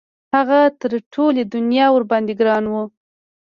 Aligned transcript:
هغه 0.35 0.59
تر 0.81 0.91
ټولې 1.13 1.41
دنیا 1.53 1.85
ورباندې 1.91 2.33
ګران 2.39 2.63
وو. 2.67 2.83